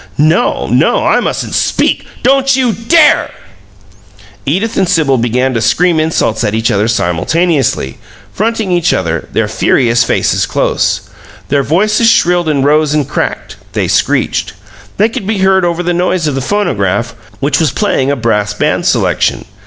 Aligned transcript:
"No! 0.17 0.65
No! 0.65 1.05
I 1.05 1.19
mustn't 1.19 1.53
SPEAK" 1.53 2.07
"Don't 2.23 2.55
you 2.55 2.73
DARE!" 2.73 3.29
Edith 4.47 4.75
and 4.75 4.89
Sibyl 4.89 5.19
began 5.19 5.53
to 5.53 5.61
scream 5.61 5.99
insults 5.99 6.43
at 6.43 6.55
each 6.55 6.71
other 6.71 6.87
simultaneously, 6.87 7.99
fronting 8.33 8.71
each 8.71 8.93
other, 8.93 9.29
their 9.31 9.47
furious 9.47 10.03
faces 10.03 10.47
close. 10.47 11.01
Their 11.49 11.61
voices 11.61 12.09
shrilled 12.09 12.49
and 12.49 12.65
rose 12.65 12.95
and 12.95 13.07
cracked 13.07 13.57
they 13.73 13.87
screeched. 13.87 14.53
They 14.97 15.07
could 15.07 15.27
be 15.27 15.37
heard 15.37 15.63
over 15.63 15.83
the 15.83 15.93
noise 15.93 16.25
of 16.25 16.33
the 16.33 16.41
phonograph, 16.41 17.13
which 17.39 17.59
was 17.59 17.69
playing 17.69 18.09
a 18.09 18.15
brass 18.15 18.55
band 18.55 18.87
selection. 18.87 19.45